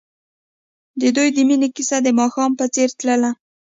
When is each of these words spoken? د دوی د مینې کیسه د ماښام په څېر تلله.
د 1.01 1.03
دوی 1.15 1.27
د 1.35 1.37
مینې 1.47 1.67
کیسه 1.75 1.97
د 2.03 2.07
ماښام 2.19 2.51
په 2.59 2.65
څېر 2.73 2.89
تلله. 2.99 3.31